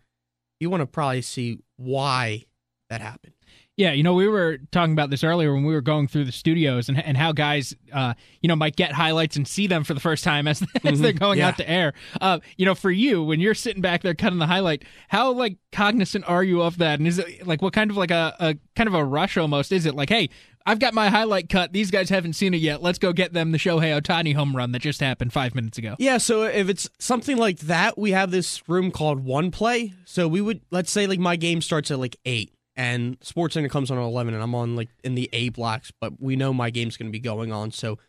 you 0.60 0.70
want 0.70 0.82
to 0.82 0.86
probably 0.88 1.22
see 1.22 1.60
why 1.78 2.44
that 2.90 3.00
happened. 3.02 3.34
Yeah, 3.78 3.92
you 3.92 4.02
know, 4.02 4.16
we 4.16 4.28
were 4.28 4.58
talking 4.72 4.94
about 4.94 5.12
this 5.12 5.24
earlier 5.24 5.54
when 5.54 5.64
we 5.64 5.72
were 5.72 5.82
going 5.82 6.08
through 6.08 6.26
the 6.26 6.32
studios 6.32 6.90
and, 6.90 7.00
and 7.02 7.16
how 7.16 7.32
guys, 7.32 7.76
uh, 7.94 8.16
you 8.42 8.48
know, 8.48 8.56
might 8.56 8.76
get 8.76 8.92
highlights 8.92 9.36
and 9.36 9.48
see 9.48 9.68
them 9.68 9.84
for 9.84 9.94
the 9.94 10.00
first 10.00 10.24
time 10.24 10.48
as, 10.48 10.64
as 10.84 11.00
they're 11.00 11.14
going 11.14 11.38
Yeah. 11.38 11.50
out 11.50 11.58
to 11.58 11.70
air. 11.70 11.94
Uh, 12.20 12.40
you 12.58 12.66
know, 12.66 12.74
for 12.74 12.90
you, 12.90 13.24
when 13.24 13.40
you're 13.40 13.54
sitting 13.54 13.84
back 13.84 14.02
there 14.02 14.16
cutting 14.16 14.40
the 14.40 14.48
highlight, 14.48 14.84
how 15.10 15.32
like 15.32 15.58
cognizant 15.72 16.28
are 16.28 16.44
you 16.44 16.64
of 16.64 16.80
that? 16.80 16.98
And 16.98 17.08
is 17.08 17.20
it 17.20 17.46
like 17.46 17.62
what 17.62 17.72
kind 17.74 17.92
of 17.92 17.98
like 17.98 18.10
a, 18.10 18.36
a 18.40 18.56
kind 18.76 18.88
of 18.88 18.96
a 18.96 19.04
rush 19.06 19.38
almost 19.38 19.72
is 19.72 19.86
it? 19.86 19.94
Like, 19.96 20.10
hey, 20.10 20.30
I've 20.66 20.80
got 20.80 20.96
my 20.96 21.10
highlight 21.10 21.48
cut. 21.48 21.72
These 21.72 21.92
guys 21.92 22.10
haven't 22.10 22.34
seen 22.34 22.56
it 22.56 22.58
yet. 22.62 22.82
Let's 22.82 22.98
go 22.98 23.14
get 23.14 23.32
them 23.34 23.52
the 23.52 23.60
Shohei 23.60 24.02
Ohtani 24.02 24.34
home 24.34 24.56
run 24.56 24.72
that 24.72 24.80
just 24.82 25.00
happened 25.02 25.32
five 25.34 25.54
minutes 25.54 25.78
ago. 25.78 25.96
Yeah, 26.00 26.18
so 26.18 26.42
if 26.44 26.68
it's 26.68 26.90
something 26.98 27.38
like 27.38 27.60
that, 27.60 27.96
we 27.96 28.10
have 28.12 28.32
this 28.32 28.68
room 28.68 28.90
called 28.90 29.24
One 29.24 29.52
Play. 29.52 29.94
So 30.06 30.28
we 30.28 30.42
would 30.42 30.62
let's 30.72 30.92
say 30.92 31.06
like 31.06 31.20
my 31.20 31.36
game 31.36 31.62
starts 31.62 31.90
at 31.92 32.00
like 32.00 32.18
eight, 32.26 32.52
and 32.78 33.18
Sports 33.22 33.56
Center 33.56 33.68
comes 33.68 33.92
on 33.92 33.98
at 33.98 34.04
eleven, 34.04 34.34
and 34.34 34.42
I'm 34.42 34.56
on 34.56 34.78
like 34.78 34.90
in 35.04 35.16
the 35.16 35.30
A 35.34 35.50
blocks, 35.50 35.92
but 36.00 36.22
we 36.22 36.38
know 36.38 36.54
my 36.54 36.70
game's 36.70 36.96
going 36.96 37.08
to 37.08 37.12
be 37.12 37.20
going 37.20 37.52
on. 37.52 37.72
So 37.72 38.00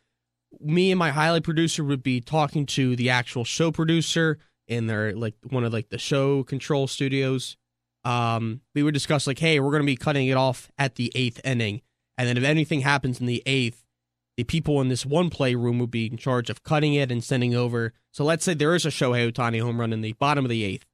me 0.60 0.92
and 0.92 0.98
my 0.98 1.10
highlight 1.10 1.42
producer 1.42 1.82
would 1.82 2.02
be 2.02 2.20
talking 2.20 2.66
to 2.66 2.94
the 2.94 3.10
actual 3.10 3.44
show 3.44 3.72
producer 3.72 4.38
in 4.68 4.86
their 4.86 5.16
like 5.16 5.34
one 5.48 5.64
of 5.64 5.72
like 5.72 5.88
the 5.88 5.98
show 5.98 6.44
control 6.44 6.86
studios. 6.86 7.56
Um, 8.04 8.60
we 8.74 8.84
would 8.84 8.94
discuss 8.94 9.26
like, 9.26 9.40
hey, 9.40 9.58
we're 9.58 9.72
going 9.72 9.82
to 9.82 9.86
be 9.86 9.96
cutting 9.96 10.28
it 10.28 10.36
off 10.36 10.70
at 10.78 10.94
the 10.94 11.10
eighth 11.16 11.40
inning, 11.44 11.80
and 12.16 12.28
then 12.28 12.36
if 12.36 12.44
anything 12.44 12.82
happens 12.82 13.18
in 13.18 13.26
the 13.26 13.42
eighth 13.44 13.84
the 14.38 14.44
people 14.44 14.80
in 14.80 14.86
this 14.86 15.04
one 15.04 15.30
play 15.30 15.56
room 15.56 15.80
would 15.80 15.90
be 15.90 16.06
in 16.06 16.16
charge 16.16 16.48
of 16.48 16.62
cutting 16.62 16.94
it 16.94 17.10
and 17.10 17.24
sending 17.24 17.56
over. 17.56 17.92
So 18.12 18.22
let's 18.22 18.44
say 18.44 18.54
there 18.54 18.76
is 18.76 18.86
a 18.86 18.88
Shohei 18.88 19.32
Ohtani 19.32 19.60
home 19.60 19.80
run 19.80 19.92
in 19.92 20.00
the 20.00 20.12
bottom 20.12 20.44
of 20.44 20.48
the 20.48 20.62
eighth. 20.62 20.86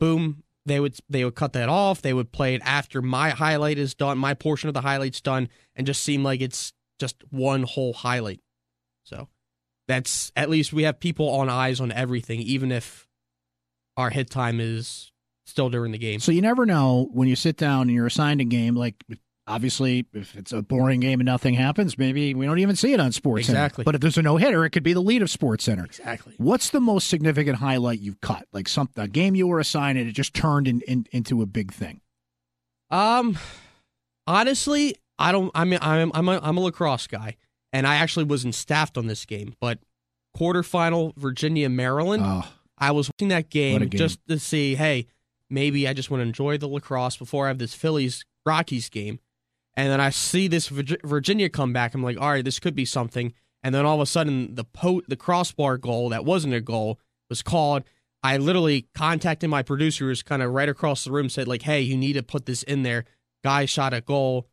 Boom, 0.00 0.43
they 0.66 0.80
would 0.80 0.96
they 1.08 1.24
would 1.24 1.34
cut 1.34 1.52
that 1.52 1.68
off. 1.68 2.02
They 2.02 2.14
would 2.14 2.32
play 2.32 2.54
it 2.54 2.62
after 2.64 3.02
my 3.02 3.30
highlight 3.30 3.78
is 3.78 3.94
done, 3.94 4.18
my 4.18 4.34
portion 4.34 4.68
of 4.68 4.74
the 4.74 4.80
highlight's 4.80 5.20
done, 5.20 5.48
and 5.74 5.86
just 5.86 6.02
seem 6.02 6.22
like 6.22 6.40
it's 6.40 6.72
just 6.98 7.22
one 7.30 7.64
whole 7.64 7.92
highlight. 7.92 8.40
So 9.04 9.28
that's 9.86 10.32
at 10.36 10.50
least 10.50 10.72
we 10.72 10.84
have 10.84 11.00
people 11.00 11.28
on 11.28 11.50
eyes 11.50 11.80
on 11.80 11.92
everything, 11.92 12.40
even 12.40 12.72
if 12.72 13.06
our 13.96 14.10
hit 14.10 14.30
time 14.30 14.60
is 14.60 15.12
still 15.46 15.68
during 15.68 15.92
the 15.92 15.98
game. 15.98 16.20
So 16.20 16.32
you 16.32 16.40
never 16.40 16.64
know 16.64 17.08
when 17.12 17.28
you 17.28 17.36
sit 17.36 17.56
down 17.56 17.82
and 17.82 17.92
you're 17.92 18.06
assigned 18.06 18.40
a 18.40 18.44
game. 18.44 18.74
Like 18.74 19.04
obviously, 19.46 20.06
if 20.12 20.34
it's 20.36 20.52
a 20.52 20.62
boring 20.62 21.00
game 21.00 21.20
and 21.20 21.26
nothing 21.26 21.54
happens, 21.54 21.98
maybe 21.98 22.34
we 22.34 22.46
don't 22.46 22.58
even 22.58 22.76
see 22.76 22.92
it 22.92 23.00
on 23.00 23.12
Sports 23.12 23.46
Center. 23.46 23.58
Exactly. 23.58 23.84
But 23.84 23.94
if 23.94 24.00
there's 24.00 24.18
a 24.18 24.22
no 24.22 24.36
hitter, 24.36 24.64
it 24.64 24.70
could 24.70 24.82
be 24.82 24.92
the 24.92 25.00
lead 25.00 25.22
of 25.22 25.30
Sports 25.30 25.64
Center. 25.64 25.84
Exactly. 25.84 26.34
What's 26.38 26.70
the 26.70 26.80
most 26.80 27.08
significant 27.08 27.58
highlight 27.58 28.00
you've 28.00 28.20
cut? 28.20 28.46
Like 28.52 28.68
some 28.68 28.88
a 28.96 29.08
game 29.08 29.34
you 29.34 29.46
were 29.46 29.60
assigned 29.60 29.98
and 29.98 30.08
it 30.08 30.12
just 30.12 30.34
turned 30.34 30.66
in, 30.68 30.80
in, 30.82 31.06
into 31.12 31.42
a 31.42 31.46
big 31.46 31.72
thing. 31.72 32.00
Um, 32.90 33.36
honestly, 34.26 34.94
I 35.18 35.32
don't. 35.32 35.50
I 35.54 35.64
mean, 35.64 35.78
I'm 35.82 36.10
I'm 36.14 36.28
a, 36.28 36.40
I'm 36.42 36.56
a 36.56 36.60
lacrosse 36.60 37.06
guy, 37.06 37.36
and 37.72 37.86
I 37.86 37.96
actually 37.96 38.24
wasn't 38.24 38.54
staffed 38.54 38.96
on 38.98 39.06
this 39.06 39.24
game. 39.24 39.54
But 39.60 39.78
quarterfinal 40.36 41.14
Virginia 41.16 41.68
Maryland, 41.68 42.22
Oh, 42.26 42.46
I 42.78 42.90
was 42.90 43.08
watching 43.10 43.28
that 43.28 43.50
game, 43.50 43.80
game. 43.80 43.90
just 43.90 44.18
to 44.28 44.38
see. 44.38 44.74
Hey, 44.74 45.06
maybe 45.50 45.86
I 45.88 45.92
just 45.92 46.10
want 46.10 46.20
to 46.22 46.26
enjoy 46.26 46.58
the 46.58 46.66
lacrosse 46.68 47.16
before 47.16 47.46
I 47.46 47.48
have 47.48 47.58
this 47.58 47.74
Phillies 47.74 48.24
Rockies 48.46 48.88
game, 48.88 49.20
and 49.76 49.90
then 49.90 50.00
I 50.00 50.10
see 50.10 50.48
this 50.48 50.68
Virginia 50.68 51.48
come 51.48 51.72
back. 51.72 51.94
I'm 51.94 52.02
like, 52.02 52.20
all 52.20 52.30
right, 52.30 52.44
this 52.44 52.60
could 52.60 52.74
be 52.74 52.84
something. 52.84 53.32
And 53.62 53.74
then 53.74 53.86
all 53.86 53.96
of 53.96 54.00
a 54.00 54.06
sudden, 54.06 54.54
the 54.54 54.64
po- 54.64 55.02
the 55.08 55.16
crossbar 55.16 55.78
goal 55.78 56.10
that 56.10 56.24
wasn't 56.24 56.54
a 56.54 56.60
goal 56.60 57.00
was 57.28 57.42
called. 57.42 57.84
I 58.22 58.36
literally 58.36 58.88
contacted 58.94 59.50
my 59.50 59.62
producer, 59.62 60.06
who's 60.06 60.22
kind 60.22 60.42
of 60.42 60.52
right 60.52 60.68
across 60.68 61.04
the 61.04 61.12
room, 61.12 61.28
said 61.28 61.48
like, 61.48 61.62
"Hey, 61.62 61.80
you 61.80 61.96
need 61.96 62.12
to 62.14 62.22
put 62.22 62.46
this 62.46 62.62
in 62.62 62.82
there." 62.82 63.04
Guy 63.42 63.64
shot 63.64 63.92
a 63.94 64.00
goal. 64.00 64.48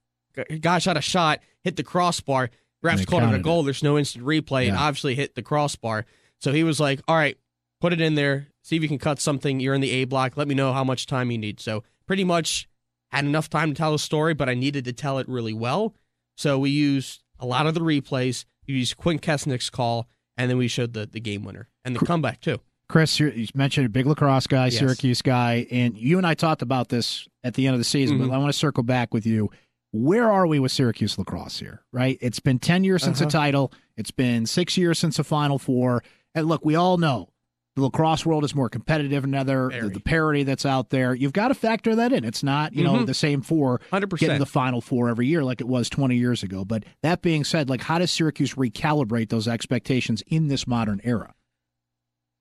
Guy 0.61 0.79
shot 0.79 0.97
a 0.97 1.01
shot, 1.01 1.39
hit 1.61 1.75
the 1.75 1.83
crossbar. 1.83 2.49
Refs 2.83 3.05
called 3.05 3.23
it 3.23 3.35
a 3.35 3.39
goal. 3.43 3.63
There's 3.63 3.83
no 3.83 3.97
instant 3.97 4.25
replay, 4.25 4.67
and 4.69 4.77
obviously 4.77 5.15
hit 5.15 5.35
the 5.35 5.41
crossbar. 5.43 6.05
So 6.39 6.51
he 6.51 6.63
was 6.63 6.79
like, 6.79 7.01
"All 7.07 7.15
right, 7.15 7.37
put 7.79 7.93
it 7.93 8.01
in 8.01 8.15
there. 8.15 8.47
See 8.63 8.75
if 8.75 8.81
you 8.81 8.87
can 8.87 8.97
cut 8.97 9.19
something. 9.19 9.59
You're 9.59 9.73
in 9.75 9.81
the 9.81 9.91
A 9.91 10.05
block. 10.05 10.35
Let 10.37 10.47
me 10.47 10.55
know 10.55 10.73
how 10.73 10.83
much 10.83 11.05
time 11.05 11.31
you 11.31 11.37
need." 11.37 11.59
So 11.59 11.83
pretty 12.07 12.23
much 12.23 12.67
had 13.11 13.25
enough 13.25 13.49
time 13.49 13.69
to 13.69 13.75
tell 13.77 13.91
the 13.91 13.99
story, 13.99 14.33
but 14.33 14.49
I 14.49 14.53
needed 14.53 14.85
to 14.85 14.93
tell 14.93 15.19
it 15.19 15.27
really 15.27 15.53
well. 15.53 15.95
So 16.37 16.57
we 16.59 16.69
used 16.69 17.21
a 17.39 17.45
lot 17.45 17.67
of 17.67 17.73
the 17.73 17.81
replays. 17.81 18.45
We 18.67 18.75
used 18.75 18.97
Quint 18.97 19.21
Kessenich's 19.21 19.69
call, 19.69 20.07
and 20.37 20.49
then 20.49 20.57
we 20.57 20.67
showed 20.67 20.93
the, 20.93 21.05
the 21.05 21.19
game 21.19 21.43
winner 21.43 21.67
and 21.83 21.95
the 21.95 21.99
comeback 22.05 22.39
too. 22.41 22.59
Chris, 22.87 23.19
you're, 23.19 23.31
mentioned 23.55 23.85
a 23.85 23.89
big 23.89 24.05
lacrosse 24.05 24.47
guy, 24.47 24.65
Yes. 24.65 24.79
Syracuse 24.79 25.21
guy, 25.21 25.65
and 25.71 25.97
you 25.97 26.17
and 26.17 26.27
I 26.27 26.33
talked 26.33 26.61
about 26.61 26.89
this 26.89 27.27
at 27.43 27.53
the 27.53 27.65
end 27.67 27.73
of 27.73 27.79
the 27.79 27.85
season, 27.85 28.17
Mhm. 28.19 28.27
but 28.27 28.33
I 28.33 28.37
want 28.37 28.51
to 28.51 28.57
circle 28.57 28.83
back 28.83 29.13
with 29.13 29.25
you. 29.25 29.49
Where 29.93 30.29
are 30.31 30.45
we 30.47 30.59
with 30.59 30.71
Syracuse 30.71 31.17
lacrosse 31.17 31.59
here, 31.59 31.83
right? 31.91 32.17
It's 32.21 32.39
been 32.39 32.59
10 32.59 32.83
years 32.83 33.03
since 33.03 33.19
a 33.21 33.25
Uh-huh. 33.25 33.31
title, 33.31 33.73
it's 33.97 34.11
been 34.11 34.45
six 34.45 34.77
years 34.77 34.99
since 34.99 35.19
a 35.19 35.23
Final 35.23 35.57
Four. 35.59 36.03
And 36.35 36.47
look, 36.47 36.63
we 36.65 36.75
all 36.75 36.97
know 36.97 37.29
the 37.75 37.83
lacrosse 37.83 38.25
world 38.25 38.43
is 38.43 38.53
more 38.53 38.67
competitive 38.69 39.21
than 39.23 39.33
other, 39.33 39.69
the, 39.69 39.89
the 39.89 39.99
parity 40.01 40.43
that's 40.43 40.65
out 40.65 40.89
there. 40.89 41.15
You've 41.15 41.31
got 41.33 41.47
to 41.47 41.53
factor 41.55 41.95
that 41.95 42.11
in. 42.11 42.25
It's 42.25 42.43
not, 42.43 42.73
you 42.73 42.83
know, 42.83 42.95
Mhm. 42.95 43.05
the 43.05 43.13
same 43.13 43.41
four 43.41 43.79
getting 43.91 44.09
percent. 44.09 44.39
the 44.39 44.45
Final 44.45 44.81
Four 44.81 45.07
every 45.09 45.27
year 45.27 45.43
like 45.43 45.61
it 45.61 45.67
was 45.67 45.89
20 45.89 46.17
years 46.17 46.43
ago. 46.43 46.65
But 46.65 46.83
that 47.01 47.21
being 47.21 47.43
said, 47.45 47.69
like, 47.69 47.81
how 47.83 47.97
does 47.99 48.11
Syracuse 48.11 48.55
recalibrate 48.55 49.29
those 49.29 49.47
expectations 49.47 50.21
in 50.27 50.49
this 50.49 50.67
modern 50.67 50.99
era? 51.05 51.33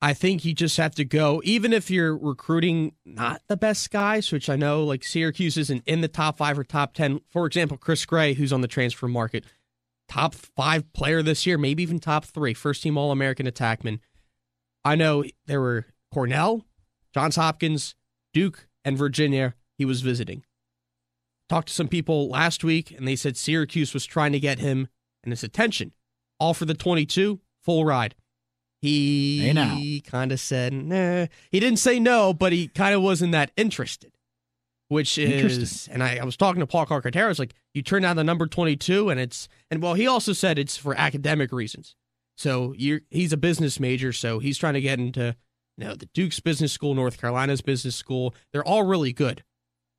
I 0.02 0.14
think 0.14 0.44
you 0.46 0.54
just 0.54 0.78
have 0.78 0.94
to 0.94 1.04
go, 1.04 1.42
even 1.44 1.72
if 1.74 1.90
you're 1.90 2.16
recruiting 2.16 2.94
not 3.04 3.42
the 3.48 3.56
best 3.56 3.90
guys, 3.90 4.32
which 4.32 4.48
I 4.48 4.56
know 4.56 4.82
like 4.82 5.04
Syracuse 5.04 5.58
isn't 5.58 5.84
in 5.86 6.00
the 6.00 6.08
top 6.08 6.38
five 6.38 6.58
or 6.58 6.64
top 6.64 6.94
10. 6.94 7.20
For 7.30 7.46
example, 7.46 7.76
Chris 7.76 8.06
Gray, 8.06 8.32
who's 8.32 8.52
on 8.52 8.62
the 8.62 8.68
transfer 8.68 9.06
market, 9.08 9.44
top 10.08 10.34
five 10.34 10.90
player 10.94 11.22
this 11.22 11.46
year, 11.46 11.58
maybe 11.58 11.82
even 11.82 11.98
top 11.98 12.24
three, 12.24 12.54
first 12.54 12.82
team 12.82 12.96
All 12.96 13.12
American 13.12 13.46
attackman. 13.46 14.00
I 14.84 14.96
know 14.96 15.24
there 15.46 15.60
were 15.60 15.86
Cornell, 16.12 16.64
Johns 17.14 17.36
Hopkins, 17.36 17.94
Duke, 18.32 18.68
and 18.84 18.96
Virginia 18.96 19.54
he 19.76 19.84
was 19.84 20.00
visiting. 20.00 20.44
Talked 21.48 21.68
to 21.68 21.74
some 21.74 21.88
people 21.88 22.28
last 22.28 22.62
week, 22.62 22.90
and 22.90 23.06
they 23.08 23.16
said 23.16 23.36
Syracuse 23.36 23.92
was 23.92 24.06
trying 24.06 24.32
to 24.32 24.40
get 24.40 24.58
him 24.58 24.88
and 25.22 25.32
his 25.32 25.42
attention. 25.42 25.92
All 26.38 26.54
for 26.54 26.64
the 26.64 26.74
22, 26.74 27.40
full 27.62 27.84
ride. 27.84 28.14
He 29.74 30.00
kind 30.00 30.32
of 30.32 30.40
said, 30.40 30.72
nah. 30.72 31.26
He 31.50 31.60
didn't 31.60 31.78
say 31.78 32.00
no, 32.00 32.32
but 32.32 32.52
he 32.52 32.68
kind 32.68 32.94
of 32.94 33.02
wasn't 33.02 33.32
that 33.32 33.50
interested. 33.56 34.12
Which 34.88 35.18
is, 35.18 35.88
and 35.92 36.02
I, 36.02 36.16
I 36.16 36.24
was 36.24 36.36
talking 36.36 36.60
to 36.60 36.66
Paul 36.66 36.86
Carcaterra. 36.86 37.30
It's 37.30 37.38
like 37.38 37.54
you 37.74 37.82
turn 37.82 38.02
down 38.02 38.16
the 38.16 38.24
number 38.24 38.48
twenty-two, 38.48 39.08
and 39.08 39.20
it's, 39.20 39.46
and 39.70 39.80
well, 39.80 39.94
he 39.94 40.08
also 40.08 40.32
said 40.32 40.58
it's 40.58 40.76
for 40.76 40.96
academic 40.96 41.52
reasons. 41.52 41.94
So 42.40 42.72
he's 43.10 43.34
a 43.34 43.36
business 43.36 43.78
major, 43.78 44.14
so 44.14 44.38
he's 44.38 44.56
trying 44.56 44.72
to 44.72 44.80
get 44.80 44.98
into, 44.98 45.36
you 45.76 45.84
know, 45.84 45.94
the 45.94 46.06
Duke's 46.14 46.40
business 46.40 46.72
school, 46.72 46.94
North 46.94 47.20
Carolina's 47.20 47.60
business 47.60 47.94
school. 47.94 48.34
They're 48.50 48.64
all 48.64 48.82
really 48.82 49.12
good. 49.12 49.44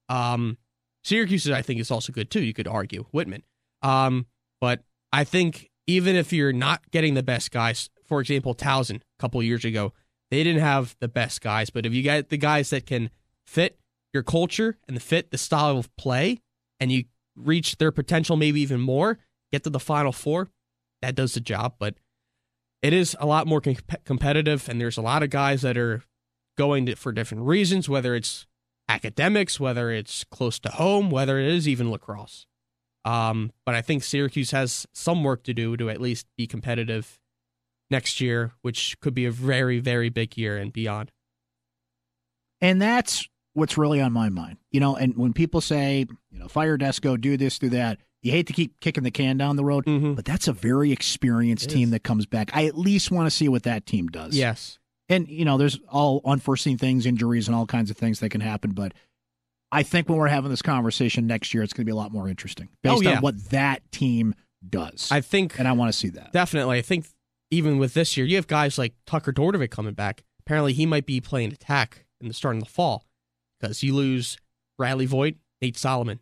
Um, 0.09 0.57
Syracuse, 1.03 1.47
I 1.51 1.61
think, 1.61 1.79
is 1.79 1.91
also 1.91 2.11
good 2.11 2.31
too. 2.31 2.41
You 2.41 2.55
could 2.55 2.67
argue 2.67 3.05
Whitman, 3.11 3.43
um, 3.83 4.25
but 4.59 4.81
I 5.13 5.23
think 5.23 5.69
even 5.85 6.15
if 6.15 6.33
you're 6.33 6.51
not 6.51 6.89
getting 6.89 7.13
the 7.13 7.21
best 7.21 7.51
guys, 7.51 7.91
for 8.03 8.19
example, 8.19 8.55
Towson 8.55 8.95
a 8.95 9.01
couple 9.19 9.43
years 9.43 9.63
ago, 9.63 9.93
they 10.31 10.43
didn't 10.43 10.63
have 10.63 10.95
the 10.99 11.07
best 11.07 11.41
guys, 11.41 11.69
but 11.69 11.85
if 11.85 11.93
you 11.93 12.01
get 12.01 12.29
the 12.29 12.37
guys 12.37 12.71
that 12.71 12.87
can 12.87 13.11
fit 13.45 13.77
your 14.15 14.23
culture 14.23 14.79
and 14.87 14.99
fit 14.99 15.29
the 15.29 15.37
style 15.37 15.77
of 15.77 15.95
play, 15.95 16.39
and 16.79 16.91
you 16.91 17.03
reach 17.35 17.77
their 17.77 17.91
potential 17.91 18.35
maybe 18.35 18.61
even 18.61 18.81
more, 18.81 19.19
get 19.51 19.63
to 19.65 19.69
the 19.69 19.79
final 19.79 20.11
four, 20.11 20.49
that 21.03 21.13
does 21.13 21.35
the 21.35 21.39
job. 21.39 21.75
But 21.77 21.97
it 22.81 22.93
is 22.93 23.15
a 23.19 23.25
lot 23.25 23.47
more 23.47 23.61
com- 23.61 23.75
competitive, 24.05 24.67
and 24.67 24.79
there's 24.79 24.97
a 24.97 25.01
lot 25.01 25.23
of 25.23 25.29
guys 25.29 25.61
that 25.61 25.77
are 25.77 26.03
going 26.57 26.85
to, 26.87 26.95
for 26.95 27.11
different 27.11 27.43
reasons, 27.43 27.87
whether 27.87 28.15
it's 28.15 28.47
academics, 28.89 29.59
whether 29.59 29.91
it's 29.91 30.23
close 30.25 30.59
to 30.59 30.69
home, 30.69 31.09
whether 31.09 31.39
it 31.39 31.47
is 31.47 31.67
even 31.67 31.91
lacrosse. 31.91 32.45
Um, 33.05 33.51
but 33.65 33.73
I 33.73 33.81
think 33.81 34.03
Syracuse 34.03 34.51
has 34.51 34.85
some 34.93 35.23
work 35.23 35.43
to 35.43 35.53
do 35.53 35.75
to 35.77 35.89
at 35.89 36.01
least 36.01 36.27
be 36.37 36.45
competitive 36.45 37.19
next 37.89 38.21
year, 38.21 38.51
which 38.61 38.99
could 38.99 39.13
be 39.13 39.25
a 39.25 39.31
very, 39.31 39.79
very 39.79 40.09
big 40.09 40.37
year 40.37 40.57
and 40.57 40.71
beyond. 40.71 41.11
And 42.59 42.81
that's 42.81 43.27
what's 43.53 43.77
really 43.77 44.01
on 44.01 44.13
my 44.13 44.29
mind. 44.29 44.57
You 44.71 44.79
know, 44.79 44.95
and 44.95 45.17
when 45.17 45.33
people 45.33 45.61
say, 45.61 46.05
you 46.29 46.39
know, 46.39 46.47
fire 46.47 46.77
Desko, 46.77 47.19
do 47.19 47.37
this, 47.37 47.59
do 47.59 47.69
that, 47.69 47.99
you 48.21 48.31
hate 48.31 48.47
to 48.47 48.53
keep 48.53 48.79
kicking 48.79 49.03
the 49.03 49.11
can 49.11 49.37
down 49.37 49.55
the 49.55 49.63
road, 49.63 49.85
mm-hmm. 49.85 50.13
but 50.13 50.25
that's 50.25 50.47
a 50.47 50.53
very 50.53 50.91
experienced 50.91 51.65
it 51.65 51.69
team 51.69 51.85
is. 51.85 51.91
that 51.91 52.03
comes 52.03 52.25
back. 52.25 52.51
I 52.53 52.65
at 52.65 52.77
least 52.77 53.11
want 53.11 53.25
to 53.27 53.31
see 53.31 53.47
what 53.49 53.63
that 53.63 53.85
team 53.85 54.07
does. 54.07 54.35
Yes. 54.35 54.77
And, 55.09 55.27
you 55.27 55.43
know, 55.43 55.57
there's 55.57 55.79
all 55.89 56.21
unforeseen 56.23 56.77
things, 56.77 57.05
injuries, 57.05 57.47
and 57.47 57.55
all 57.55 57.65
kinds 57.65 57.89
of 57.89 57.97
things 57.97 58.19
that 58.19 58.29
can 58.29 58.41
happen. 58.41 58.71
But 58.71 58.93
I 59.71 59.83
think 59.83 60.07
when 60.07 60.17
we're 60.17 60.27
having 60.27 60.51
this 60.51 60.61
conversation 60.61 61.27
next 61.27 61.53
year, 61.53 61.63
it's 61.63 61.73
going 61.73 61.83
to 61.83 61.85
be 61.85 61.91
a 61.91 61.95
lot 61.95 62.11
more 62.11 62.29
interesting 62.29 62.69
based 62.83 62.97
oh, 62.97 63.01
yeah. 63.01 63.17
on 63.17 63.21
what 63.21 63.49
that 63.49 63.91
team 63.91 64.35
does. 64.67 65.09
I 65.11 65.21
think. 65.21 65.59
And 65.59 65.67
I 65.67 65.71
want 65.73 65.91
to 65.91 65.97
see 65.97 66.09
that. 66.09 66.31
Definitely. 66.31 66.77
I 66.77 66.81
think 66.81 67.07
even 67.49 67.77
with 67.77 67.93
this 67.93 68.15
year, 68.15 68.25
you 68.25 68.37
have 68.37 68.47
guys 68.47 68.77
like 68.77 68.93
Tucker 69.05 69.33
Dordevic 69.33 69.71
coming 69.71 69.93
back. 69.93 70.23
Apparently, 70.39 70.73
he 70.73 70.85
might 70.85 71.05
be 71.05 71.19
playing 71.19 71.51
attack 71.51 72.05
in 72.21 72.27
the 72.27 72.33
start 72.33 72.55
of 72.55 72.63
the 72.63 72.69
fall 72.69 73.05
because 73.59 73.83
you 73.83 73.93
lose 73.93 74.37
Riley 74.79 75.05
Voigt, 75.05 75.35
Nate 75.61 75.77
Solomon, 75.77 76.19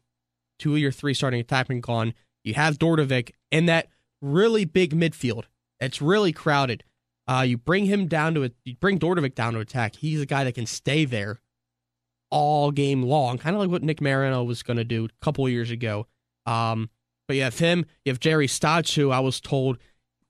two 0.60 0.74
of 0.74 0.80
your 0.80 0.92
three 0.92 1.14
starting 1.14 1.44
attackmen 1.44 1.82
gone. 1.82 2.14
You 2.44 2.54
have 2.54 2.78
Dordevic 2.78 3.32
in 3.52 3.66
that 3.66 3.88
really 4.22 4.66
big 4.66 4.94
midfield. 4.94 5.46
It's 5.80 6.02
really 6.02 6.32
crowded. 6.32 6.84
Uh, 7.28 7.42
you 7.42 7.58
bring 7.58 7.86
him 7.86 8.08
down 8.08 8.34
to 8.36 8.44
it. 8.44 8.56
You 8.66 8.76
bring 8.76 9.00
Dordevic 9.00 9.36
down 9.36 9.54
to 9.54 9.60
attack. 9.60 9.96
He's 9.96 10.22
a 10.22 10.26
guy 10.26 10.44
that 10.44 10.56
can 10.56 10.66
stay 10.66 11.06
there 11.06 11.40
all 12.32 12.72
game 12.72 13.04
long, 13.04 13.38
kind 13.38 13.56
of 13.56 13.62
like 13.62 13.70
what 13.70 13.84
Nick 13.84 14.02
Mariano 14.02 14.44
was 14.44 14.62
going 14.64 14.78
to 14.78 14.84
do 14.84 15.06
a 15.06 15.26
couple 15.26 15.48
years 15.50 15.72
ago. 15.72 16.08
Um, 16.46 16.90
but 17.28 17.36
you 17.36 17.44
have 17.44 17.58
him. 17.60 17.86
You 18.04 18.12
have 18.12 18.20
Jerry 18.20 18.48
Stotts, 18.48 18.96
who 18.96 19.12
I 19.12 19.20
was 19.20 19.40
told 19.40 19.78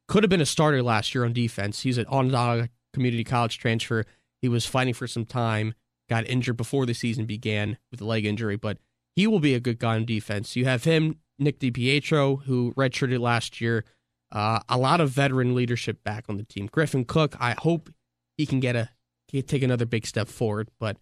could 0.09 0.23
have 0.23 0.29
been 0.29 0.41
a 0.41 0.45
starter 0.45 0.83
last 0.83 1.13
year 1.15 1.23
on 1.23 1.31
defense. 1.31 1.83
He's 1.83 1.97
an 1.97 2.07
Onondaga 2.07 2.69
Community 2.93 3.23
College 3.23 3.59
transfer. 3.59 4.05
He 4.41 4.49
was 4.49 4.65
fighting 4.65 4.95
for 4.95 5.07
some 5.07 5.23
time, 5.23 5.75
got 6.09 6.27
injured 6.27 6.57
before 6.57 6.85
the 6.85 6.93
season 6.93 7.25
began 7.25 7.77
with 7.91 8.01
a 8.01 8.05
leg 8.05 8.25
injury, 8.25 8.57
but 8.57 8.79
he 9.19 9.27
will 9.27 9.41
be 9.41 9.53
a 9.53 9.59
good 9.59 9.79
guy 9.79 9.95
on 9.95 10.05
defense. 10.05 10.55
You 10.55 10.63
have 10.63 10.85
him, 10.85 11.19
Nick 11.37 11.59
DiPietro, 11.59 12.43
who 12.43 12.73
redshirted 12.77 13.19
last 13.19 13.59
year. 13.59 13.83
Uh, 14.31 14.61
a 14.69 14.77
lot 14.77 15.01
of 15.01 15.09
veteran 15.09 15.53
leadership 15.53 16.03
back 16.05 16.25
on 16.29 16.37
the 16.37 16.43
team. 16.43 16.69
Griffin 16.71 17.03
Cook, 17.03 17.35
I 17.37 17.55
hope 17.57 17.89
he 18.37 18.45
can 18.45 18.61
get 18.61 18.77
a 18.77 18.89
take 19.27 19.61
another 19.61 19.85
big 19.85 20.05
step 20.05 20.29
forward. 20.29 20.69
But 20.79 20.95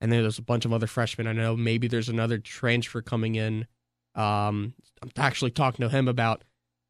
and 0.00 0.12
then 0.12 0.22
there's 0.22 0.38
a 0.38 0.42
bunch 0.42 0.64
of 0.64 0.72
other 0.72 0.86
freshmen. 0.86 1.26
I 1.26 1.32
know 1.32 1.56
maybe 1.56 1.88
there's 1.88 2.08
another 2.08 2.38
transfer 2.38 3.02
coming 3.02 3.34
in. 3.34 3.66
Um, 4.14 4.74
I'm 5.02 5.10
actually 5.16 5.50
talking 5.50 5.82
to 5.82 5.88
him 5.88 6.06
about 6.06 6.44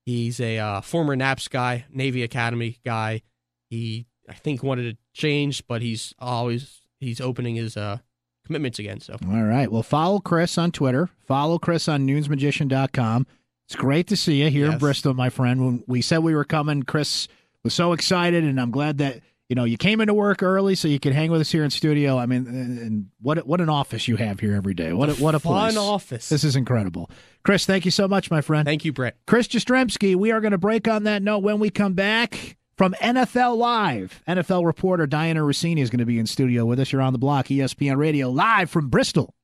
He's 0.07 0.39
a 0.39 0.59
uh, 0.59 0.81
former 0.83 1.17
NAPS 1.17 1.49
guy, 1.49 1.85
Navy 1.91 2.23
Academy 2.23 2.79
guy. 2.85 3.23
He, 3.71 4.07
I 4.29 4.35
think, 4.35 4.63
wanted 4.63 4.93
to 4.93 5.21
change, 5.21 5.67
but 5.67 5.83
he's 5.83 6.15
always 6.21 6.83
he's 7.01 7.21
opening 7.21 7.57
his 7.57 7.77
uh, 7.77 7.99
commitments 8.47 8.79
again. 8.79 9.01
So, 9.01 9.17
all 9.29 9.43
right. 9.43 9.71
Well, 9.71 9.83
follow 9.83 10.21
Chris 10.21 10.57
on 10.59 10.73
Twitter. 10.73 11.11
Follow 11.27 11.59
Chris 11.59 11.89
on 11.89 12.07
NunesMagician.com. 12.07 13.27
It's 13.67 13.77
great 13.77 14.07
to 14.09 14.17
see 14.17 14.43
you 14.43 14.51
here 14.51 14.67
yes. 14.67 14.75
in 14.75 14.79
Bristol, 14.79 15.15
my 15.15 15.29
friend. 15.29 15.65
When 15.65 15.85
we 15.87 16.01
said 16.01 16.19
we 16.19 16.35
were 16.35 16.45
coming, 16.45 16.85
Chris 16.85 17.29
was 17.65 17.75
so 17.75 17.93
excited, 17.93 18.45
and 18.45 18.61
I'm 18.61 18.71
glad 18.71 18.99
that 18.99 19.23
you 19.49 19.55
know, 19.55 19.65
you 19.65 19.77
came 19.77 20.01
into 20.01 20.13
work 20.13 20.43
early 20.43 20.75
so 20.75 20.89
you 20.89 20.99
could 20.99 21.13
hang 21.13 21.31
with 21.31 21.41
us 21.41 21.53
here 21.53 21.63
in 21.63 21.71
studio. 21.71 22.19
I 22.19 22.27
mean, 22.27 22.47
and 22.49 23.07
what 23.21 23.47
what 23.47 23.61
an 23.61 23.69
office 23.69 24.09
you 24.09 24.17
have 24.17 24.41
here 24.41 24.55
every 24.55 24.75
day. 24.75 24.93
What 24.93 25.09
a, 25.09 25.15
what 25.15 25.37
a 25.37 25.39
fun 25.39 25.75
place. 25.75 25.77
office. 25.77 26.29
This 26.29 26.43
is 26.43 26.57
incredible. 26.57 27.11
Chris, 27.45 27.65
thank 27.65 27.85
you 27.85 27.93
so 27.93 28.09
much, 28.09 28.29
my 28.31 28.41
friend. 28.41 28.67
Thank 28.67 28.85
you, 28.85 28.93
Brett. 28.93 29.17
Chris 29.27 29.47
Jastrzembski, 29.47 30.17
we 30.17 30.33
are 30.33 30.41
going 30.41 30.51
to 30.51 30.59
break 30.59 30.89
on 30.89 31.05
that 31.05 31.23
note 31.23 31.41
when 31.41 31.61
we 31.61 31.71
come 31.71 31.95
back 31.95 32.57
from 32.77 32.95
NFL 33.01 33.57
Live. 33.57 34.23
NFL 34.29 34.67
reporter 34.67 35.07
Dianna 35.07 35.39
Russini 35.39 35.79
is 35.79 35.91
going 35.91 35.99
to 35.99 36.07
be 36.07 36.19
in 36.19 36.27
studio 36.27 36.65
with 36.67 36.79
us. 36.79 36.93
You're 36.93 37.03
on 37.03 37.13
the 37.13 37.19
block, 37.19 37.47
ESPN 37.47 37.97
Radio, 37.97 38.29
live 38.31 38.71
from 38.71 38.89
Bristol. 38.89 39.37